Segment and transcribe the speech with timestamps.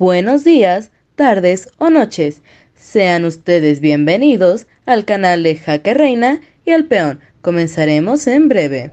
[0.00, 2.42] buenos días, tardes o noches.
[2.74, 7.20] Sean ustedes bienvenidos al canal de Jaque Reina y al Peón.
[7.42, 8.92] Comenzaremos en breve.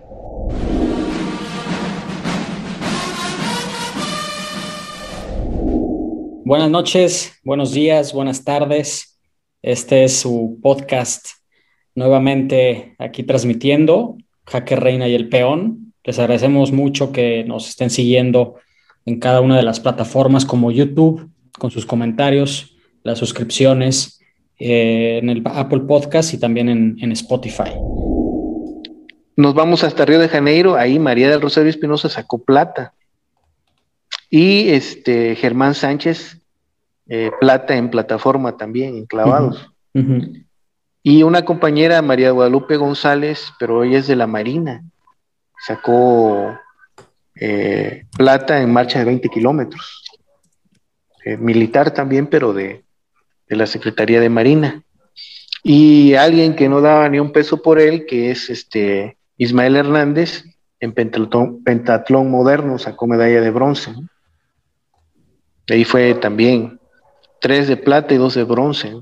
[6.43, 9.17] Buenas noches, buenos días, buenas tardes.
[9.61, 11.27] Este es su podcast
[11.95, 15.93] nuevamente aquí transmitiendo Jaque Reina y el Peón.
[16.03, 18.55] Les agradecemos mucho que nos estén siguiendo
[19.07, 24.19] en cada una de las plataformas como YouTube, con sus comentarios, las suscripciones
[24.59, 27.71] eh, en el Apple Podcast y también en, Spotify.
[29.37, 32.93] Nos vamos hasta Río de Janeiro, ahí María del Rosario Espinosa sacó plata.
[34.29, 36.41] Y este Germán Sánchez,
[37.07, 39.71] eh, plata en plataforma también, en clavados.
[41.01, 44.83] Y una compañera, María Guadalupe González, pero ella es de la Marina,
[45.65, 46.57] sacó
[47.39, 50.03] eh, plata en marcha de 20 kilómetros.
[51.27, 52.85] Eh, militar también, pero de,
[53.49, 54.83] la Secretaría de Marina.
[55.63, 60.45] Y alguien que no daba ni un peso por él, que es este Ismael Hernández,
[60.79, 63.93] en pentatlón, moderno sacó medalla de bronce.
[65.69, 66.79] Ahí fue también
[67.41, 68.95] tres de plata y dos de bronce.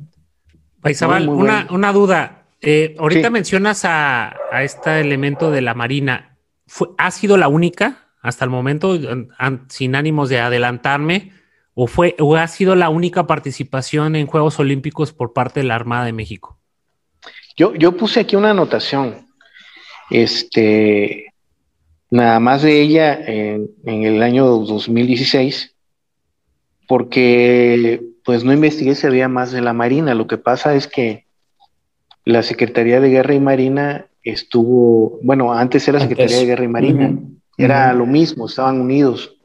[0.81, 2.45] Paisabal, una, duda.
[2.61, 6.37] Eh, ahorita mencionas a, a, este elemento de la Marina.
[6.97, 8.04] ¿Ha sido la única?
[8.25, 8.97] Hasta el momento,
[9.69, 11.31] sin ánimos de adelantarme,
[11.75, 15.75] o fue o ha sido la única participación en Juegos Olímpicos por parte de la
[15.75, 16.57] Armada de México?
[17.55, 19.27] Yo, yo puse aquí una anotación.
[20.09, 21.33] Este,
[22.09, 25.75] nada más de ella en, el año 2016,
[26.87, 30.15] porque pues no investigué si había más de la Marina.
[30.15, 31.25] Lo que pasa es que
[32.23, 37.13] la Secretaría de Guerra y Marina estuvo, bueno, antes era Secretaría de Guerra y Marina.
[37.57, 39.35] Era lo mismo, estaban unidos.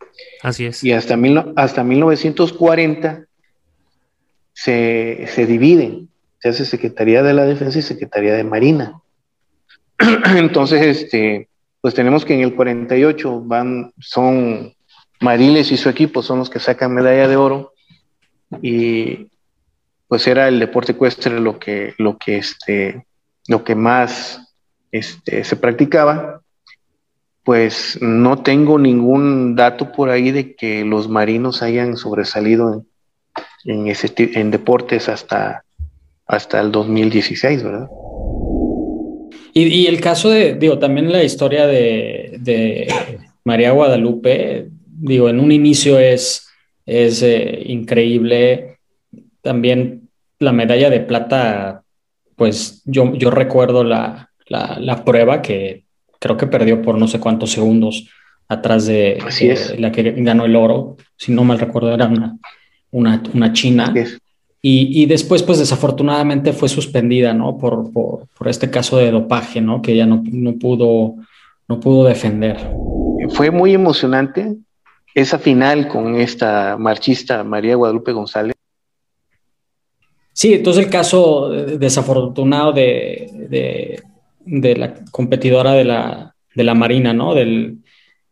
[0.42, 0.82] Así es.
[0.82, 3.24] Y hasta, mil, hasta 1940
[4.52, 6.08] se, se dividen.
[6.38, 9.00] Se hace Secretaría de la Defensa y Secretaría de Marina.
[10.36, 11.48] Entonces, este,
[11.80, 14.74] pues tenemos que en el 48 van, son
[15.20, 17.74] Mariles y su equipo son los que sacan medalla de oro
[18.62, 19.30] y
[20.08, 23.06] pues era el deporte ecuestre lo que, lo que, este,
[23.46, 24.54] lo que más
[24.90, 26.39] este, se practicaba
[27.44, 32.84] pues no tengo ningún dato por ahí de que los marinos hayan sobresalido
[33.64, 35.64] en, en deportes hasta,
[36.26, 37.88] hasta el 2016, ¿verdad?
[39.52, 42.86] Y, el caso de, digo, también la historia de,
[43.42, 46.46] María Guadalupe, digo, en un inicio es,
[46.86, 48.78] es eh, increíble.
[49.40, 50.08] También
[50.38, 51.82] la medalla de plata,
[52.36, 55.84] pues yo, yo recuerdo la, la prueba que
[56.20, 58.08] creo que perdió por no sé cuántos segundos
[58.46, 59.18] atrás de,
[59.78, 62.36] la que ganó el oro, si no mal recuerdo era una,
[62.90, 63.94] una, china.
[64.60, 67.56] Y, después, pues desafortunadamente fue suspendida, ¿no?
[67.56, 69.80] Por, por, este caso de dopaje, ¿no?
[69.80, 71.14] Que ella no, no, pudo,
[71.68, 72.58] no pudo defender.
[73.30, 74.56] Fue muy emocionante
[75.14, 78.56] esa final con esta marchista María Guadalupe González.
[80.32, 84.02] Sí, entonces el caso desafortunado de, de
[84.46, 87.34] la competidora de la, de la Marina, ¿no?
[87.34, 87.78] Del,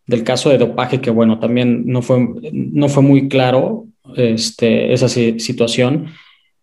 [0.07, 3.87] del, caso de dopaje, que bueno, también no fue, no fue muy claro
[4.17, 6.07] este, esa situación,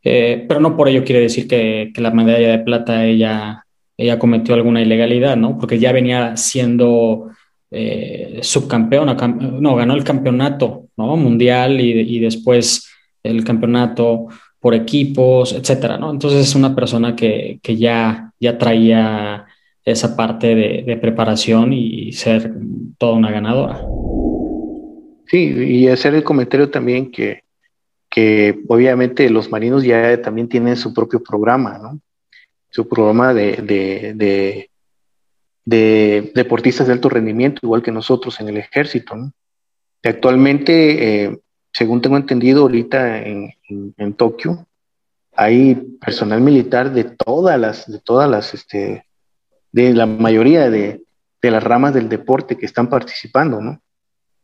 [0.03, 3.65] eh, pero no por ello quiere decir que, que, la medalla de plata ella,
[3.97, 5.57] ella cometió alguna ilegalidad, ¿no?
[5.57, 7.29] Porque ya venía siendo
[7.71, 11.17] eh, subcampeona, no, ganó el campeonato, ¿no?
[11.17, 12.89] Mundial y, y después
[13.23, 14.27] el campeonato
[14.65, 16.09] por equipos, etcétera, ¿no?
[16.09, 19.45] Entonces es una persona que, que ya, ya traía
[19.83, 22.51] esa parte de, preparación y ser
[22.97, 23.85] toda una ganadora.
[25.27, 27.43] Sí, y hacer el comentario también que,
[28.09, 31.99] que obviamente los marinos ya también tienen su propio programa, ¿no?
[32.71, 34.71] Su programa de, de,
[35.63, 39.31] de deportistas de alto rendimiento, igual que nosotros en el ejército, ¿no?
[40.03, 41.37] Actualmente eh,
[41.75, 44.65] según tengo entendido ahorita en, Tokio,
[45.33, 49.05] hay personal militar de todas las, de todas las, este,
[49.73, 51.01] de la mayoría de,
[51.41, 53.79] las ramas del deporte que están participando, ¿no?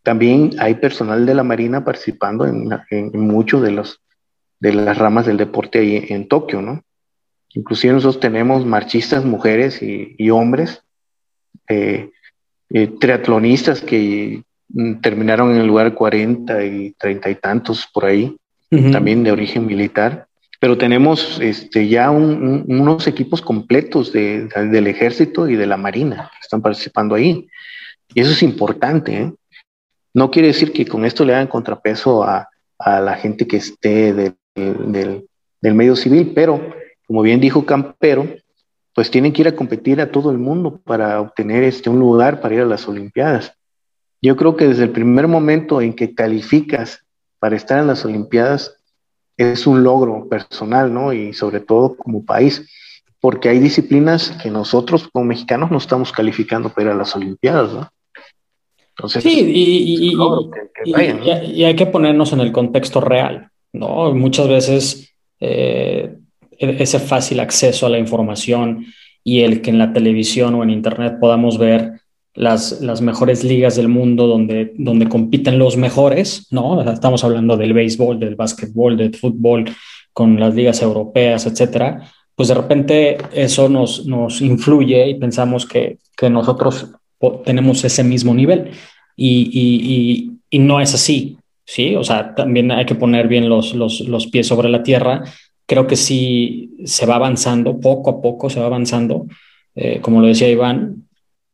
[0.04, 2.70] También hay personal de la Marina participando en,
[3.14, 4.02] muchos de los
[4.60, 6.84] de las ramas del deporte ahí en Tokio, ¿no?
[7.54, 10.84] Inclusive nosotros tenemos marchistas mujeres y, hombres,
[11.70, 12.12] eh,
[12.70, 14.44] eh, triatlonistas que
[15.02, 18.36] terminaron en el lugar 40 y 30 y tantos por ahí,
[18.92, 20.28] también de origen militar.
[20.60, 26.40] Pero tenemos este, ya unos equipos completos de, del ejército y de la marina que
[26.42, 27.48] están participando ahí.
[28.14, 29.18] Y eso es importante.
[29.18, 29.34] ¿eh?
[30.14, 32.48] No quiere decir que con esto le hagan contrapeso a,
[32.78, 35.26] a la gente que esté del, del,
[35.62, 36.62] del medio civil, pero
[37.08, 38.28] como bien dijo Campero,
[38.94, 42.42] pues tienen que ir a competir a todo el mundo para obtener este, un lugar
[42.42, 43.54] para ir a las Olimpiadas.
[44.22, 47.06] Yo creo que desde el primer momento en que calificas
[47.40, 48.78] para estar en las Olimpiadas
[49.36, 51.12] es un logro personal, ¿no?
[51.12, 52.70] Y sobre todo como país,
[53.20, 57.74] porque hay disciplinas que nosotros como mexicanos no estamos calificando para ir a las Olimpiadas,
[57.74, 57.90] ¿no?
[58.90, 60.14] Entonces, sí, y,
[60.86, 64.14] y, hay que ponernos en el contexto real, ¿no?
[64.14, 66.18] Muchas veces eh,
[66.60, 68.86] ese fácil acceso a la información
[69.24, 72.01] y el que en la televisión o en internet podamos ver
[72.34, 76.82] las, las mejores ligas del mundo donde, donde compiten los mejores, ¿no?
[76.92, 79.66] Estamos hablando del béisbol, del básquetbol, del fútbol,
[80.14, 82.10] con las ligas europeas, etcétera.
[82.36, 86.92] Pues de repente eso nos, nos influye y pensamos que, que nosotros
[87.46, 88.72] tenemos ese mismo nivel
[89.16, 91.96] y, y, y, no es así, ¿sí?
[91.96, 95.24] O sea, también hay que poner bien los, los, los pies sobre la tierra
[95.72, 99.28] creo que sí se va avanzando, poco a poco se va avanzando.
[99.74, 101.08] Eh, como lo decía Iván,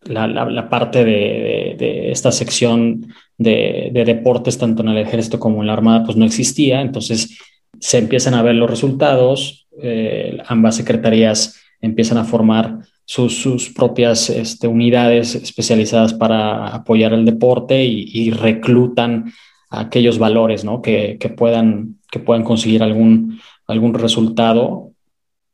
[0.09, 3.07] la, parte de, esta sección
[3.37, 6.81] de, de, deportes, tanto en el ejército como en la armada, pues no existía.
[6.81, 7.37] Entonces
[7.79, 14.67] se empiezan a ver los resultados, eh, ambas secretarías empiezan a formar sus, propias este,
[14.67, 19.31] unidades especializadas para apoyar el deporte y, reclutan
[19.69, 24.91] aquellos valores que, que, puedan, que puedan conseguir algún, algún resultado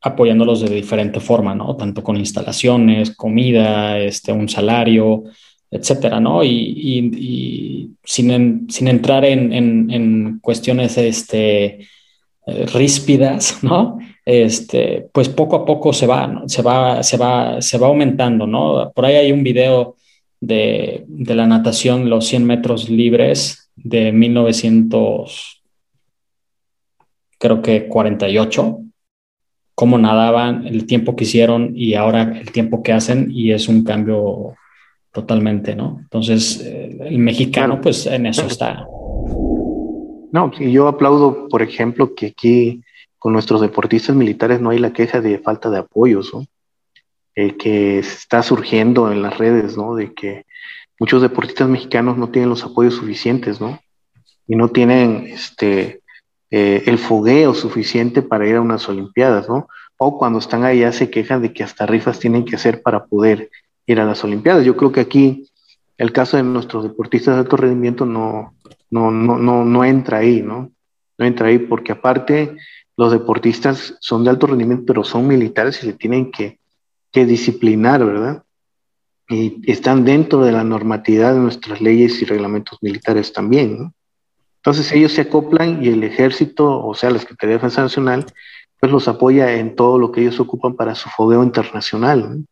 [0.04, 1.76] apoyándolos de diferente forma, ¿no?
[1.78, 5.24] Tanto con instalaciones, comida, este, un salario,
[5.72, 6.44] etcétera, ¿no?
[6.44, 11.88] Y, sin, sin, entrar en, en, cuestiones este,
[12.46, 13.98] eh, ríspidas, ¿no?
[14.26, 18.92] Este, pues poco a poco se va, se va, se va, se va aumentando, ¿no?
[18.94, 19.96] Por ahí hay un video
[20.42, 25.64] de, de la natación, los 100 metros libres de 1900
[27.44, 28.83] creo que 48,
[29.76, 33.84] cómo nadaban, el tiempo que hicieron y ahora el tiempo que hacen y es un
[33.84, 34.56] cambio
[35.12, 36.00] totalmente, ¿no?
[36.02, 38.86] Entonces, eh, el mexicano pues en eso está.
[40.32, 42.82] No, y yo aplaudo, por ejemplo, que aquí
[43.20, 46.46] con nuestros deportistas militares no hay la queja de falta de apoyos, ¿no?
[47.36, 49.96] El que está surgiendo en las redes, ¿no?
[49.96, 50.46] De que
[51.00, 53.80] muchos deportistas mexicanos no tienen los apoyos suficientes, ¿no?
[54.48, 56.02] Y no tienen este,
[56.56, 59.68] eh, el fogueo suficiente para ir a unas Olimpiadas, ¿no?
[59.98, 63.50] O cuando están allá se quejan de que hasta rifas tienen que hacer para poder
[63.88, 64.64] ir a las Olimpiadas.
[64.64, 65.50] Yo creo que aquí
[65.98, 68.54] el caso de nuestros deportistas de alto rendimiento no,
[68.92, 70.70] no, no, no, no entra ahí, ¿no?
[71.18, 72.56] No entra ahí porque aparte
[72.98, 76.60] los deportistas son de alto rendimiento, pero son militares y se tienen que,
[77.12, 78.44] que disciplinar, ¿verdad?
[79.28, 83.94] Y están dentro de la normatividad de nuestras leyes y reglamentos militares también, ¿no?
[84.64, 88.26] Entonces ellos se acoplan y el ejército, o sea, la Secretaría de Defensa Nacional,
[88.80, 92.46] pues los apoya en todo lo que ellos ocupan para su fogueo internacional.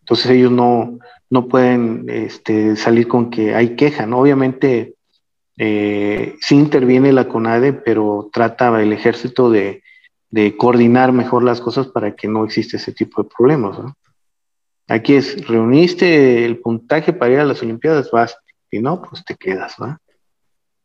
[0.00, 0.98] Entonces ellos no,
[1.30, 4.18] no pueden este, salir con que hay queja, ¿no?
[4.18, 4.96] Obviamente
[5.56, 9.82] eh, sí interviene la CONADE, pero trata el ejército de,
[10.28, 13.78] de, coordinar mejor las cosas para que no exista ese tipo de problemas.
[13.78, 13.96] ¿no?
[14.88, 18.36] Aquí es, reuniste el puntaje para ir a las Olimpiadas, vas,
[18.70, 19.98] y no, pues te quedas, ¿no?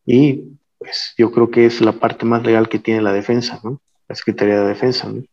[0.06, 0.44] Y
[0.78, 3.82] pues yo creo que es la parte más legal que tiene la defensa, ¿no?
[4.08, 5.24] La Secretaría de Defensa, ¿no?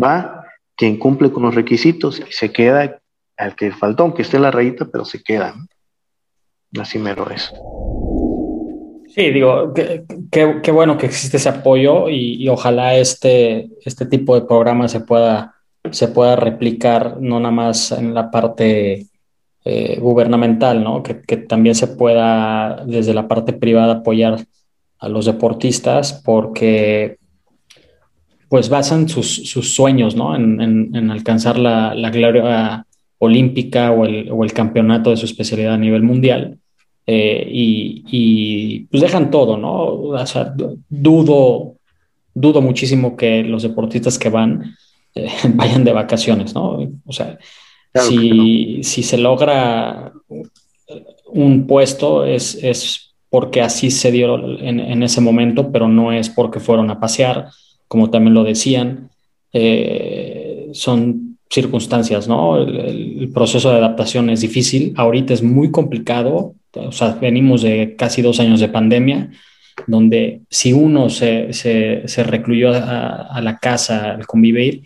[0.00, 0.44] Va
[0.76, 3.00] quien cumple con los requisitos y se queda
[3.36, 6.82] al que faltó, aunque esté la rayita, pero se queda, ¿no?
[6.82, 7.52] Así mero es.
[9.16, 14.88] Sí, digo, qué bueno que existe ese apoyo y, ojalá este, este tipo de programa
[14.88, 15.54] se pueda,
[15.90, 19.06] se pueda replicar no nada más en la parte
[19.68, 21.02] eh, gubernamental, ¿no?
[21.02, 24.46] Que, también se pueda desde la parte privada apoyar
[25.00, 27.18] a los deportistas porque
[28.48, 30.36] pues basan sus, sueños, ¿no?
[30.36, 32.86] En, alcanzar la, gloria
[33.18, 36.58] olímpica o el, campeonato de su especialidad a nivel mundial.
[37.04, 39.72] Eh, y, pues dejan todo, ¿no?
[39.72, 40.54] O sea,
[40.88, 41.74] dudo,
[42.32, 44.76] dudo muchísimo que los deportistas que van
[45.12, 46.78] eh, vayan de vacaciones, ¿no?
[47.04, 47.36] O sea,
[47.96, 50.12] si, se logra
[51.26, 56.90] un puesto es, porque así se dio en, ese momento, pero no es porque fueron
[56.90, 57.50] a pasear,
[57.88, 59.10] como también lo decían.
[59.52, 62.58] Eh, son circunstancias, ¿no?
[62.58, 68.22] El, proceso de adaptación es difícil, ahorita es muy complicado, o sea, venimos de casi
[68.22, 69.30] dos años de pandemia,
[69.86, 71.50] donde si uno se,
[72.24, 74.84] recluyó a, a, la casa al convivir,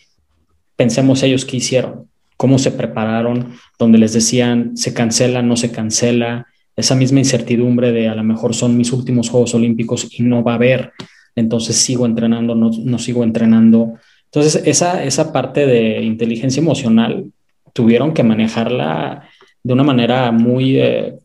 [0.77, 2.10] pensemos ellos qué hicieron,
[2.41, 8.09] cómo se prepararon, donde les decían se cancela, no se cancela, esa misma incertidumbre de
[8.09, 10.93] a lo mejor son mis últimos Juegos Olímpicos y no va a haber,
[11.37, 13.99] entonces sigo entrenando, no, no sigo entrenando.
[14.25, 17.27] Entonces, esa, esa parte de inteligencia emocional
[17.75, 19.29] tuvieron que manejarla
[19.63, 21.19] de una manera muy, eh,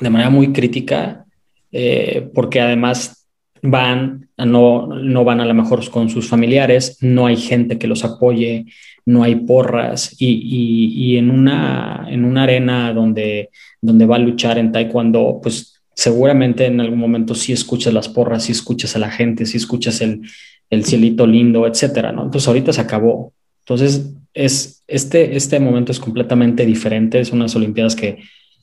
[0.00, 1.24] de manera muy crítica,
[1.72, 3.23] eh, porque además
[3.66, 8.04] van, no, no van a lo mejor con sus familiares, no hay gente que los
[8.04, 8.66] apoye,
[9.06, 13.48] no hay porras y, y, en, una, en una arena donde,
[13.80, 18.44] donde va a luchar en taekwondo, pues seguramente en algún momento sí escuchas las porras,
[18.44, 20.20] sí escuchas a la gente, sí escuchas el,
[20.68, 22.24] el cielito lindo, etcétera, ¿no?
[22.24, 23.32] Entonces ahorita se acabó.
[23.60, 28.18] Entonces es, este, este momento es completamente diferente, es unas Olimpiadas que,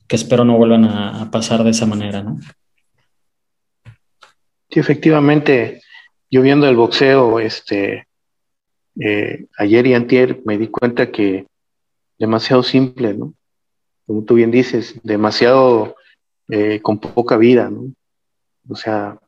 [0.06, 2.38] que espero no vuelvan a, pasar de esa manera, ¿no?
[4.72, 5.82] Sí, efectivamente,
[6.30, 8.06] yo viendo el boxeo, este,
[8.98, 11.46] eh, ayer y antier me di cuenta que
[12.18, 13.34] demasiado simple, ¿no?
[14.06, 15.96] Como tú bien dices, demasiado
[16.48, 17.92] eh, con poca vida, ¿no?
[18.66, 19.18] O sea,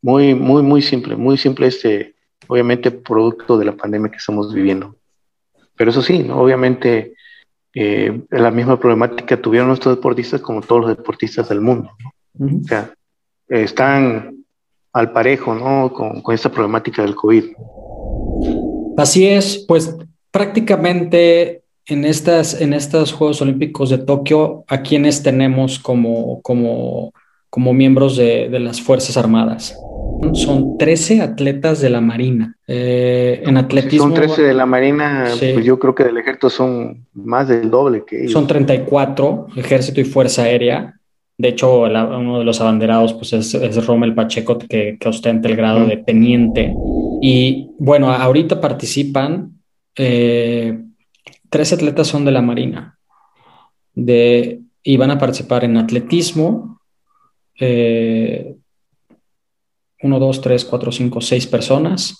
[0.00, 2.14] muy, muy, muy simple, muy simple este,
[2.46, 4.94] obviamente producto de la pandemia que estamos viviendo.
[5.74, 6.40] Pero eso sí, ¿no?
[6.40, 7.14] obviamente
[7.74, 11.90] eh, la misma problemática tuvieron nuestros deportistas como todos los deportistas del mundo.
[12.38, 12.94] O sea,
[13.48, 14.37] están
[14.92, 15.92] al parejo ¿no?
[15.92, 17.44] con, con esta problemática del COVID.
[18.96, 19.96] Así es, pues
[20.30, 27.12] prácticamente en, estas, en estos Juegos Olímpicos de Tokio, ¿a quienes tenemos como, como,
[27.50, 29.78] como miembros de, de las Fuerzas Armadas?
[30.32, 32.56] Son 13 atletas de la Marina.
[32.66, 34.06] Eh, en atletismo.
[34.06, 38.04] son 13 de la Marina, pues yo creo que del ejército son más del doble
[38.04, 38.32] que ellos.
[38.32, 40.97] Son 34, ejército y fuerza aérea.
[41.40, 45.86] De hecho, uno de los abanderados pues es, es Rommel Pacheco, que, ostenta el grado
[45.86, 46.74] de teniente.
[47.22, 49.60] Y bueno, ahorita participan,
[49.94, 50.82] eh,
[51.48, 52.98] 13 atletas son de la Marina.
[53.94, 56.80] De, y van a participar en atletismo,
[57.60, 58.56] eh,
[60.02, 62.16] 1, 2, 3, 4, 5, 6 personas.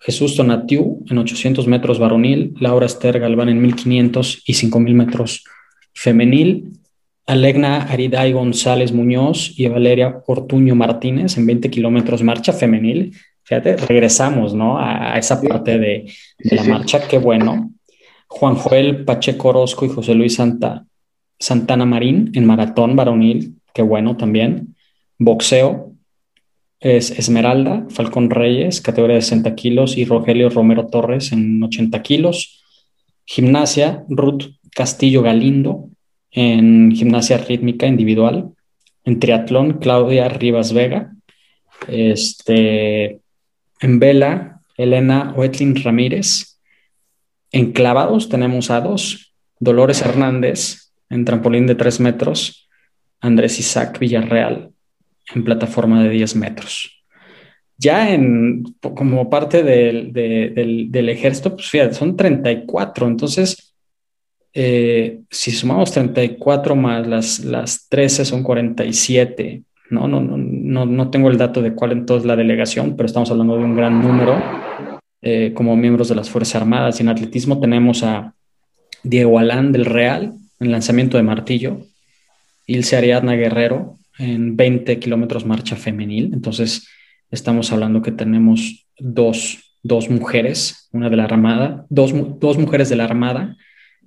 [0.00, 5.44] Jesús Tonatiu en 800 metros varonil, Laura Esther Galván en 1500 y 5000 metros
[5.92, 6.81] femenil,
[7.26, 13.14] Alegna Ariday González Muñoz y Valeria Ortuño Martínez en 20 kilómetros marcha femenil.
[13.44, 14.78] Fíjate, regresamos ¿no?
[14.78, 17.70] a, esa parte de, de la marcha, qué bueno.
[18.28, 20.84] Juan Joel Pacheco Orozco y José Luis Santa,
[21.38, 24.74] Santana Marín en maratón varonil, qué bueno también.
[25.18, 25.92] Boxeo,
[26.80, 32.64] es Esmeralda, Falcón Reyes, categoría de 60 kilos, y Rogelio Romero Torres en 80 kilos.
[33.24, 35.91] Gimnasia, Ruth Castillo Galindo
[36.32, 38.52] en gimnasia rítmica individual.
[39.04, 41.12] En triatlón, Claudia Rivas Vega.
[41.88, 43.20] Este,
[43.80, 46.58] en vela, Elena Oetlin Ramírez.
[47.50, 52.68] En clavados tenemos a dos, Dolores Hernández en trampolín de 3 metros,
[53.20, 54.72] Andrés Isaac Villarreal
[55.34, 57.04] en plataforma de 10 metros.
[57.76, 63.06] Ya en, como parte del, del, ejército, pues fíjate, son 34.
[63.06, 63.71] Entonces,
[64.54, 69.62] eh, si sumamos 34 más las, las 13 son 47.
[69.90, 73.30] No, no, no, no, no tengo el dato de cuál entonces la delegación, pero estamos
[73.30, 74.42] hablando de un gran número
[75.20, 76.98] eh, como miembros de las Fuerzas Armadas.
[76.98, 78.34] Y en atletismo tenemos a
[79.02, 81.86] Diego Alán del Real en lanzamiento de martillo,
[82.66, 86.30] Ilse Ariadna Guerrero en 20 kilómetros marcha femenil.
[86.32, 86.88] Entonces,
[87.30, 92.96] estamos hablando que tenemos dos, dos mujeres, una de la Armada, dos, dos, mujeres de
[92.96, 93.56] la Armada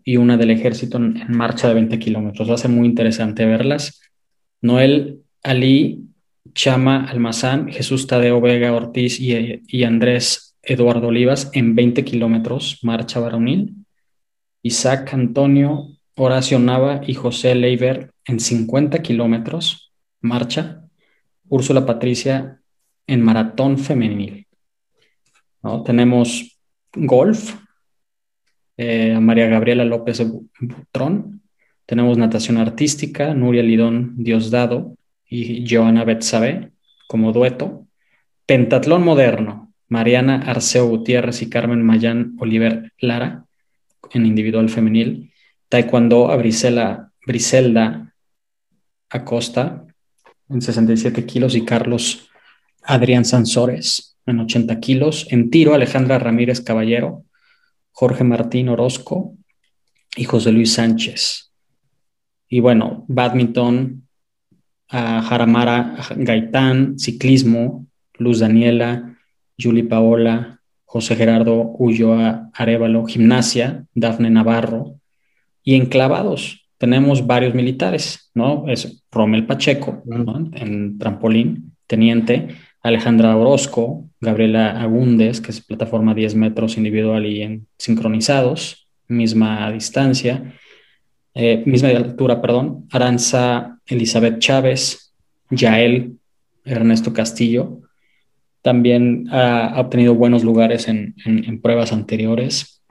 [0.05, 2.50] y una del Ejército en, marcha de 20 kilómetros.
[2.50, 4.01] Va a ser muy interesante verlas.
[4.62, 6.05] Noel Ali
[6.53, 13.19] Chama Almazán, Jesús Tadeo Vega Ortiz y, y Andrés Eduardo Olivas en 20 kilómetros marcha
[13.19, 13.74] varonil.
[14.62, 20.81] Isaac Antonio Horacio Nava y José Leiber en 50 kilómetros marcha,
[21.50, 22.62] Úrsula Patricia
[23.05, 24.47] en maratón femenil.
[25.62, 25.83] ¿no?
[25.83, 26.57] Tenemos
[26.93, 27.55] golf,
[28.77, 30.22] eh, María Gabriela López
[30.60, 31.41] Butrón,
[31.86, 36.72] tenemos natación artística, Nuria Lidón Diosdado y Joana Betsabe
[37.08, 37.86] como dueto,
[38.46, 43.46] pentatlón moderno, Mariana Arceo Gutiérrez y Carmen Mayán Oliver Lara
[44.12, 45.32] en individual femenil,
[45.70, 48.13] taekwondo a Brisela, Briselda
[49.10, 49.86] Acosta
[50.50, 52.29] en 67 kilos y Carlos
[52.84, 55.27] Adrián Sansores en 80 kilos.
[55.29, 57.25] En tiro, Alejandra Ramírez Caballero,
[57.98, 59.36] Jorge Martín Orozco
[60.18, 61.54] y José Luis Sánchez.
[62.50, 64.08] Y bueno, badminton,
[64.90, 67.88] a Jaramara Gaitán, ciclismo,
[68.18, 69.18] Luz Daniela,
[69.58, 75.00] Juli Paola, José Gerardo Ulloa Arevalo, gimnasia, Dafne Navarro
[75.64, 78.66] y enclavados, tenemos varios militares, ¿no?
[78.68, 80.04] Es Romel Pacheco,
[80.54, 82.50] en trampolín, teniente,
[82.86, 90.54] Alejandra Orozco, Gabriela Agúndez, que es plataforma 10 metros individual y en sincronizados, misma distancia,
[91.34, 95.15] eh, misma altura, perdón, Aranza Elizabeth Chávez,
[95.50, 96.20] Yael
[96.63, 97.82] Ernesto Castillo,
[98.62, 101.15] también ha, obtenido buenos lugares en,
[101.63, 102.84] pruebas anteriores.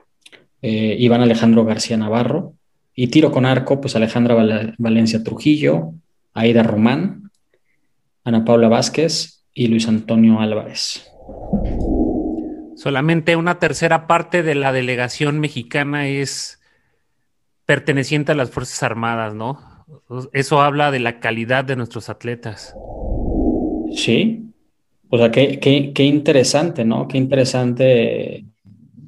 [0.61, 2.53] Eh, Iván Alejandro García Navarro.
[2.95, 4.35] Y tiro con arco, pues Alejandra
[4.77, 5.93] Valencia Trujillo,
[6.33, 7.29] Aida Román,
[8.25, 11.11] Ana Paula Vázquez y Luis Antonio Álvarez.
[12.75, 16.61] Solamente una tercera parte de la delegación mexicana es
[17.65, 19.59] perteneciente a las Fuerzas Armadas, ¿no?
[20.33, 22.75] Eso habla de la calidad de nuestros atletas.
[23.95, 24.51] Sí,
[25.09, 27.07] o sea, qué, qué, interesante, ¿no?
[27.07, 28.45] Qué interesante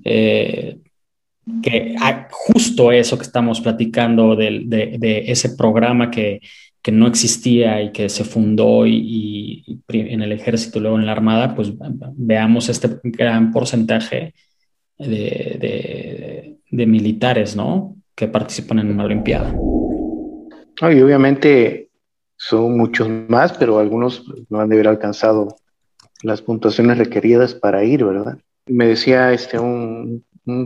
[0.05, 0.79] eh,
[1.61, 6.39] que ah, justo eso que estamos platicando de, de, ese programa que,
[6.87, 11.53] que, no existía y que se fundó y, en el ejército luego en la armada,
[11.53, 11.73] pues
[12.15, 14.33] veamos este gran porcentaje
[14.97, 17.97] de, militares, ¿no?
[18.15, 19.53] Que participan en una Olimpiada.
[19.53, 21.89] y obviamente
[22.37, 25.57] son muchos más, pero algunos no han de haber alcanzado
[26.23, 28.37] las puntuaciones requeridas para ir, ¿verdad?
[28.65, 30.23] Me decía este un,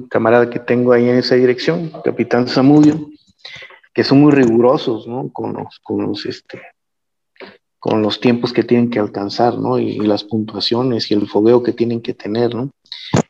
[0.09, 3.09] camarada que tengo ahí en esa dirección, capitán Zamudio,
[3.93, 5.31] que son muy rigurosos, ¿no?
[5.31, 6.61] Con los, con los, este,
[7.79, 9.79] con los tiempos que tienen que alcanzar, ¿no?
[9.79, 12.71] Y, las puntuaciones y el fogueo que tienen que tener, ¿no?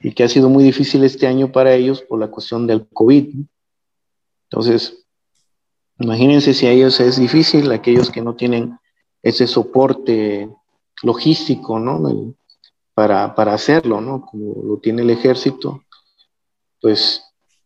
[0.01, 3.33] Y que ha sido muy difícil este año para ellos por la cuestión del COVID.
[4.49, 5.05] Entonces,
[5.99, 8.77] imagínense si a ellos es difícil, aquellos que no tienen
[9.23, 10.49] ese soporte
[11.01, 12.35] logístico, ¿no?
[12.93, 14.25] Para, para hacerlo, ¿no?
[14.25, 15.83] Como lo tiene el ejército,
[16.81, 17.23] pues,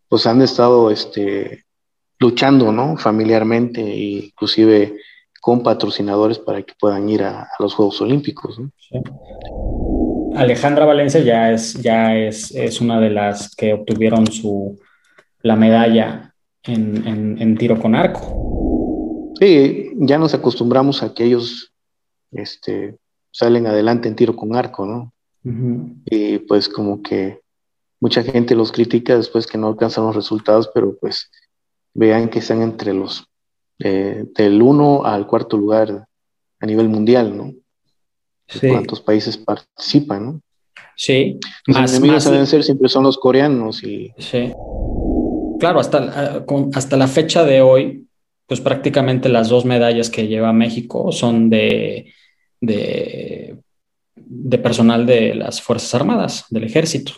[0.08, 1.65] pues han estado este,
[2.20, 2.98] luchando, ¿no?
[2.98, 4.98] Familiarmente inclusive
[5.46, 8.60] con patrocinadores para que puedan ir a, los Juegos Olímpicos.
[8.60, 8.72] ¿no?
[10.36, 14.80] Alejandra Valencia ya es, ya es, es, una de las que obtuvieron su,
[15.44, 19.34] la medalla en, en, tiro con arco.
[19.40, 21.72] Sí, ya nos acostumbramos a que ellos
[22.32, 22.98] este,
[23.30, 25.14] salen adelante en tiro con arco, ¿no?
[26.06, 27.40] Y pues como que
[28.00, 31.30] mucha gente los critica después que no alcanzan los resultados, pero pues
[31.96, 33.26] vean que están entre los
[33.80, 36.06] eh, del 1 al cuarto lugar
[36.60, 37.54] a nivel mundial, ¿no?
[38.48, 38.70] Sí.
[38.70, 40.42] ¿Cuántos países participan, no?
[40.96, 41.40] Sí.
[41.66, 44.14] Los más, enemigos deben ser siempre son los coreanos y...
[44.20, 44.54] Sí.
[45.60, 48.08] Claro, hasta, ah, hasta la fecha de hoy,
[48.46, 52.14] pues prácticamente las dos medallas que lleva México son de
[52.62, 53.58] de,
[54.64, 57.14] personal de las Fuerzas Armadas, del Ejército,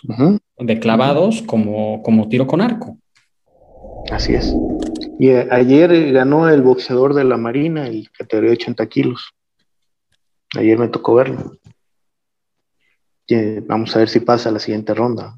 [0.58, 2.98] de clavados como, como tiro con arco.
[4.12, 4.56] Así es.
[5.20, 9.34] Y ayer ganó el boxeador de la Marina, el categoría de 80 kilos.
[10.56, 11.58] Ayer me tocó verlo.
[13.68, 15.38] vamos a ver si pasa la siguiente ronda.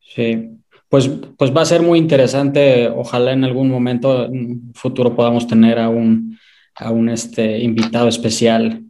[0.00, 0.50] Sí,
[0.88, 2.88] pues, pues va a ser muy interesante.
[2.88, 4.28] Ojalá en algún momento
[4.74, 6.38] futuro podamos tener a un,
[6.76, 8.84] a un este, invitado especial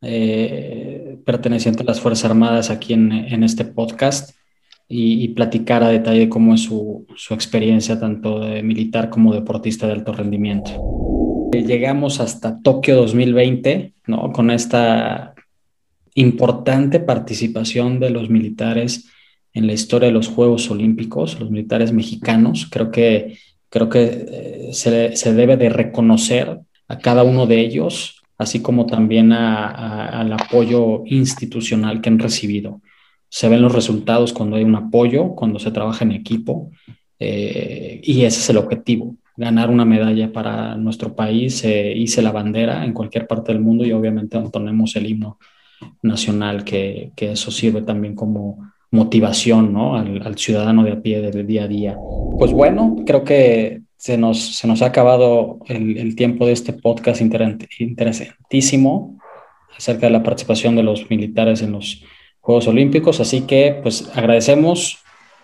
[0.00, 4.34] eh, perteneciente a las Fuerzas Armadas aquí en, en este podcast
[4.88, 9.94] y, platicar a detalle cómo es su, su, experiencia tanto de militar como deportista de
[9.94, 11.50] alto rendimiento.
[11.52, 14.32] Llegamos hasta Tokio 2020, ¿no?
[14.32, 15.34] Con esta
[16.14, 19.10] importante participación de los militares
[19.52, 22.68] en la historia de los Juegos Olímpicos, los militares mexicanos.
[22.70, 23.38] Creo que,
[23.70, 28.86] creo que eh, se, se debe de reconocer a cada uno de ellos así como
[28.86, 32.80] también al apoyo institucional que han recibido.
[33.34, 36.70] Se ven los resultados cuando hay un apoyo, cuando se trabaja en equipo,
[37.18, 42.30] eh, y ese es el objetivo, ganar una medalla para nuestro país, se hice la
[42.30, 45.40] bandera en cualquier parte del mundo y obviamente entonemos el himno
[46.00, 51.68] nacional, que, eso sirve también como motivación al, ciudadano de a pie del día a
[51.68, 51.96] día.
[52.38, 57.20] Pues bueno, creo que se nos, se nos ha acabado el, tiempo de este podcast
[57.20, 59.18] interesantísimo
[59.76, 62.04] acerca de la participación de los militares en los
[62.44, 63.20] Juegos Olímpicos.
[63.20, 64.98] Así que, pues, agradecemos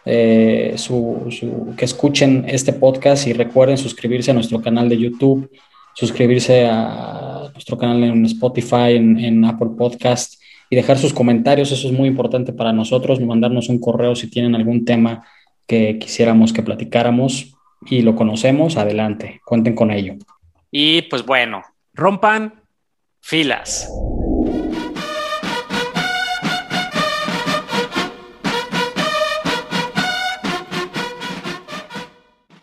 [0.04, 5.50] eh, su, que escuchen este podcast y recuerden suscribirse a nuestro canal de YouTube,
[5.94, 10.34] suscribirse a nuestro canal en Spotify, en, en Apple Podcast
[10.68, 11.72] y dejar sus comentarios.
[11.72, 13.18] Eso es muy importante para nosotros.
[13.18, 15.24] Mandarnos un correo si tienen algún tema
[15.66, 17.54] que quisiéramos que platicáramos
[17.86, 20.16] y lo conocemos, adelante, cuenten con ello.
[20.70, 21.62] Y pues bueno,
[21.94, 22.62] rompan
[23.22, 23.88] filas.